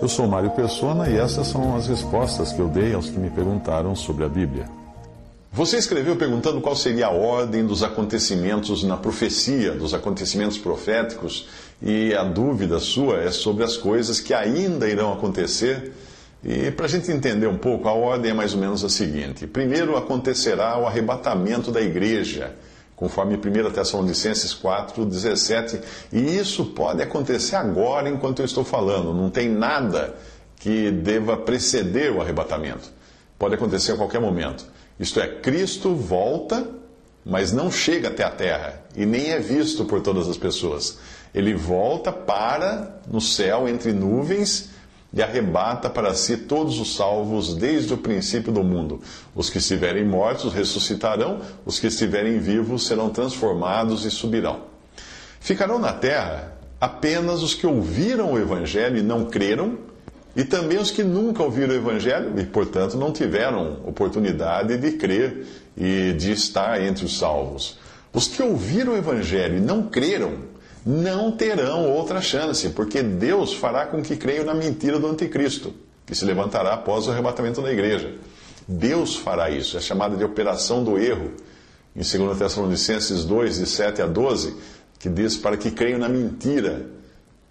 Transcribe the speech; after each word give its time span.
Eu 0.00 0.08
sou 0.08 0.26
Mário 0.26 0.50
Persona 0.50 1.08
e 1.08 1.16
essas 1.16 1.46
são 1.48 1.74
as 1.74 1.88
respostas 1.88 2.52
que 2.52 2.60
eu 2.60 2.68
dei 2.68 2.94
aos 2.94 3.10
que 3.10 3.18
me 3.18 3.30
perguntaram 3.30 3.96
sobre 3.96 4.24
a 4.24 4.28
Bíblia. 4.28 4.68
Você 5.56 5.78
escreveu 5.78 6.16
perguntando 6.16 6.60
qual 6.60 6.76
seria 6.76 7.06
a 7.06 7.10
ordem 7.10 7.66
dos 7.66 7.82
acontecimentos 7.82 8.84
na 8.84 8.96
profecia, 8.98 9.72
dos 9.72 9.94
acontecimentos 9.94 10.58
proféticos, 10.58 11.48
e 11.80 12.14
a 12.14 12.24
dúvida 12.24 12.78
sua 12.78 13.22
é 13.22 13.30
sobre 13.30 13.64
as 13.64 13.76
coisas 13.76 14.20
que 14.20 14.34
ainda 14.34 14.86
irão 14.86 15.14
acontecer. 15.14 15.92
E 16.44 16.70
para 16.70 16.84
a 16.84 16.88
gente 16.88 17.10
entender 17.10 17.46
um 17.46 17.56
pouco, 17.56 17.88
a 17.88 17.92
ordem 17.92 18.32
é 18.32 18.34
mais 18.34 18.52
ou 18.52 18.60
menos 18.60 18.84
a 18.84 18.90
seguinte: 18.90 19.46
primeiro 19.46 19.96
acontecerá 19.96 20.78
o 20.78 20.86
arrebatamento 20.86 21.72
da 21.72 21.80
igreja, 21.80 22.54
conforme 22.96 23.36
1 23.36 23.70
Tessalonicenses 23.70 24.54
4, 24.54 25.04
17, 25.04 25.80
e 26.10 26.38
isso 26.38 26.64
pode 26.64 27.02
acontecer 27.02 27.54
agora 27.54 28.08
enquanto 28.08 28.40
eu 28.40 28.46
estou 28.46 28.64
falando, 28.64 29.12
não 29.12 29.28
tem 29.28 29.50
nada 29.50 30.16
que 30.56 30.90
deva 30.90 31.36
preceder 31.36 32.10
o 32.10 32.22
arrebatamento. 32.22 32.90
Pode 33.38 33.54
acontecer 33.54 33.92
a 33.92 33.96
qualquer 33.96 34.20
momento. 34.20 34.64
Isto 34.98 35.20
é, 35.20 35.28
Cristo 35.28 35.94
volta, 35.94 36.66
mas 37.24 37.52
não 37.52 37.70
chega 37.70 38.08
até 38.08 38.24
a 38.24 38.30
terra 38.30 38.82
e 38.96 39.04
nem 39.04 39.30
é 39.30 39.38
visto 39.38 39.84
por 39.84 40.00
todas 40.00 40.26
as 40.26 40.38
pessoas. 40.38 40.98
Ele 41.34 41.54
volta 41.54 42.10
para 42.10 42.98
no 43.06 43.20
céu 43.20 43.68
entre 43.68 43.92
nuvens 43.92 44.70
e 45.16 45.22
arrebata 45.22 45.90
para 45.90 46.14
si 46.14 46.36
todos 46.36 46.78
os 46.78 46.94
salvos 46.94 47.54
desde 47.54 47.94
o 47.94 47.96
princípio 47.96 48.52
do 48.52 48.62
mundo. 48.62 49.00
Os 49.34 49.50
que 49.50 49.58
estiverem 49.58 50.04
mortos 50.04 50.52
ressuscitarão, 50.52 51.40
os 51.64 51.80
que 51.80 51.86
estiverem 51.86 52.38
vivos 52.38 52.86
serão 52.86 53.08
transformados 53.08 54.04
e 54.04 54.10
subirão. 54.10 54.60
Ficarão 55.40 55.78
na 55.78 55.94
terra 55.94 56.52
apenas 56.78 57.42
os 57.42 57.54
que 57.54 57.66
ouviram 57.66 58.34
o 58.34 58.38
evangelho 58.38 58.98
e 58.98 59.02
não 59.02 59.24
creram 59.24 59.78
e 60.36 60.44
também 60.44 60.76
os 60.76 60.90
que 60.90 61.02
nunca 61.02 61.42
ouviram 61.42 61.72
o 61.74 61.78
Evangelho 61.78 62.38
e, 62.38 62.44
portanto, 62.44 62.94
não 62.98 63.10
tiveram 63.10 63.78
oportunidade 63.86 64.76
de 64.76 64.92
crer 64.92 65.46
e 65.74 66.12
de 66.12 66.30
estar 66.30 66.78
entre 66.82 67.06
os 67.06 67.18
salvos. 67.18 67.78
Os 68.12 68.28
que 68.28 68.42
ouviram 68.42 68.92
o 68.92 68.96
Evangelho 68.98 69.56
e 69.56 69.60
não 69.60 69.84
creram, 69.84 70.34
não 70.86 71.32
terão 71.32 71.90
outra 71.90 72.20
chance, 72.20 72.70
porque 72.70 73.02
Deus 73.02 73.52
fará 73.52 73.86
com 73.86 74.00
que 74.00 74.16
creiam 74.16 74.44
na 74.44 74.54
mentira 74.54 75.00
do 75.00 75.08
Anticristo, 75.08 75.74
que 76.06 76.14
se 76.14 76.24
levantará 76.24 76.74
após 76.74 77.08
o 77.08 77.10
arrebatamento 77.10 77.60
da 77.60 77.72
igreja. 77.72 78.14
Deus 78.68 79.16
fará 79.16 79.50
isso, 79.50 79.76
é 79.76 79.80
chamada 79.80 80.16
de 80.16 80.22
operação 80.22 80.84
do 80.84 80.96
erro. 80.96 81.32
Em 81.94 82.02
2 82.02 82.38
Tessalonicenses 82.38 83.24
2, 83.24 83.58
de 83.58 83.66
7 83.66 84.02
a 84.02 84.06
12, 84.06 84.54
que 84.96 85.08
diz 85.08 85.36
para 85.36 85.56
que 85.56 85.72
creiam 85.72 85.98
na 85.98 86.08
mentira 86.08 86.86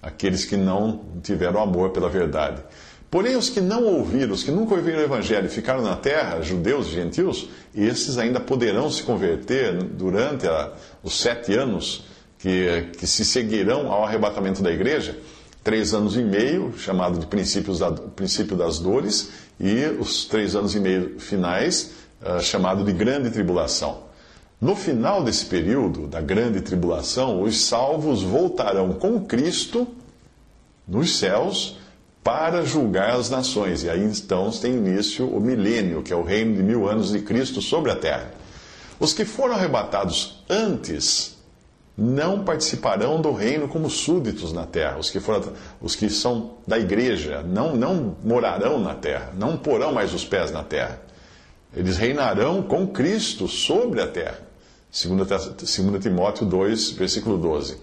aqueles 0.00 0.46
que 0.46 0.56
não 0.56 1.04
tiveram 1.22 1.60
amor 1.60 1.90
pela 1.90 2.08
verdade. 2.08 2.62
Porém, 3.10 3.36
os 3.36 3.50
que 3.50 3.60
não 3.60 3.84
ouviram, 3.84 4.32
os 4.32 4.42
que 4.42 4.50
nunca 4.50 4.74
ouviram 4.74 5.00
o 5.00 5.02
Evangelho 5.02 5.46
e 5.46 5.50
ficaram 5.50 5.82
na 5.82 5.96
terra, 5.96 6.40
judeus 6.40 6.86
e 6.88 6.92
gentios, 6.92 7.48
esses 7.74 8.16
ainda 8.16 8.40
poderão 8.40 8.90
se 8.90 9.02
converter 9.02 9.82
durante 9.82 10.46
a, 10.46 10.72
os 11.02 11.20
sete 11.20 11.54
anos 11.54 12.04
que, 12.38 12.90
que 12.96 13.06
se 13.06 13.24
seguirão 13.24 13.90
ao 13.90 14.04
arrebatamento 14.04 14.62
da 14.62 14.70
igreja, 14.70 15.18
três 15.62 15.92
anos 15.92 16.16
e 16.16 16.22
meio, 16.22 16.72
chamado 16.78 17.18
de 17.18 17.26
princípios 17.26 17.80
da, 17.80 17.90
princípio 17.90 18.56
das 18.56 18.78
dores, 18.78 19.30
e 19.60 19.84
os 19.98 20.24
três 20.24 20.54
anos 20.54 20.74
e 20.74 20.80
meio 20.80 21.18
finais, 21.18 21.92
uh, 22.22 22.40
chamado 22.40 22.84
de 22.84 22.92
grande 22.92 23.30
tribulação. 23.30 24.06
No 24.60 24.74
final 24.74 25.22
desse 25.22 25.46
período 25.46 26.06
da 26.06 26.20
grande 26.20 26.60
tribulação, 26.60 27.42
os 27.42 27.60
salvos 27.60 28.22
voltarão 28.22 28.92
com 28.92 29.24
Cristo 29.24 29.86
nos 30.86 31.16
céus 31.16 31.76
para 32.24 32.64
julgar 32.64 33.14
as 33.14 33.30
nações. 33.30 33.84
E 33.84 33.90
aí 33.90 34.02
então 34.02 34.50
tem 34.50 34.74
início 34.74 35.28
o 35.28 35.40
milênio, 35.40 36.02
que 36.02 36.12
é 36.12 36.16
o 36.16 36.24
reino 36.24 36.56
de 36.56 36.62
mil 36.62 36.88
anos 36.88 37.12
de 37.12 37.20
Cristo 37.20 37.62
sobre 37.62 37.92
a 37.92 37.96
terra. 37.96 38.32
Os 38.98 39.12
que 39.12 39.24
foram 39.24 39.54
arrebatados 39.54 40.42
antes 40.50 41.37
não 42.00 42.44
participarão 42.44 43.20
do 43.20 43.32
reino 43.32 43.66
como 43.66 43.90
súditos 43.90 44.52
na 44.52 44.64
terra. 44.64 44.98
Os 44.98 45.10
que, 45.10 45.18
foram, 45.18 45.52
os 45.80 45.96
que 45.96 46.08
são 46.08 46.58
da 46.64 46.78
igreja 46.78 47.42
não, 47.42 47.74
não 47.74 48.16
morarão 48.22 48.78
na 48.78 48.94
terra, 48.94 49.32
não 49.36 49.56
porão 49.56 49.92
mais 49.92 50.14
os 50.14 50.24
pés 50.24 50.52
na 50.52 50.62
terra. 50.62 51.00
Eles 51.74 51.96
reinarão 51.96 52.62
com 52.62 52.86
Cristo 52.86 53.48
sobre 53.48 54.00
a 54.00 54.06
terra. 54.06 54.38
2 54.90 56.00
Timóteo 56.00 56.46
2, 56.46 56.92
versículo 56.92 57.36
12. 57.36 57.76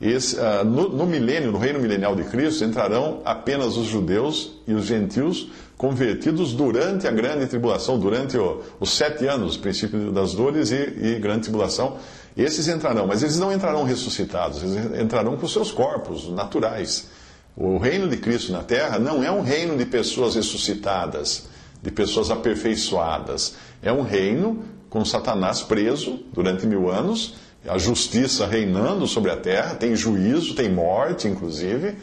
Esse, 0.00 0.36
uh, 0.36 0.64
no, 0.64 0.88
no 0.88 1.06
milênio, 1.06 1.52
no 1.52 1.58
reino 1.58 1.78
milenial 1.78 2.16
de 2.16 2.24
Cristo, 2.24 2.64
entrarão 2.64 3.20
apenas 3.24 3.76
os 3.76 3.86
judeus 3.86 4.58
e 4.66 4.74
os 4.74 4.86
gentios 4.86 5.48
convertidos 5.76 6.52
durante 6.52 7.06
a 7.06 7.10
grande 7.10 7.46
tribulação, 7.46 7.98
durante 7.98 8.36
o, 8.36 8.62
os 8.80 8.96
sete 8.96 9.26
anos, 9.26 9.56
princípio 9.56 10.12
das 10.12 10.34
dores 10.34 10.70
e, 10.70 10.76
e 10.76 11.18
grande 11.18 11.42
tribulação. 11.42 11.96
Esses 12.36 12.68
entrarão, 12.68 13.06
mas 13.06 13.22
eles 13.22 13.38
não 13.38 13.52
entrarão 13.52 13.84
ressuscitados, 13.84 14.62
eles 14.62 15.00
entrarão 15.00 15.36
com 15.36 15.46
seus 15.46 15.70
corpos 15.70 16.28
naturais. 16.30 17.08
O 17.56 17.76
reino 17.76 18.08
de 18.08 18.16
Cristo 18.16 18.52
na 18.52 18.62
terra 18.62 18.98
não 18.98 19.22
é 19.22 19.30
um 19.30 19.42
reino 19.42 19.76
de 19.76 19.84
pessoas 19.84 20.34
ressuscitadas, 20.34 21.48
de 21.82 21.90
pessoas 21.90 22.30
aperfeiçoadas. 22.30 23.56
É 23.82 23.92
um 23.92 24.02
reino 24.02 24.64
com 24.88 25.04
Satanás 25.04 25.62
preso 25.62 26.20
durante 26.32 26.66
mil 26.66 26.90
anos, 26.90 27.34
a 27.66 27.78
justiça 27.78 28.46
reinando 28.46 29.06
sobre 29.06 29.30
a 29.30 29.36
terra, 29.36 29.74
tem 29.74 29.94
juízo, 29.94 30.54
tem 30.54 30.70
morte, 30.70 31.28
inclusive, 31.28 31.96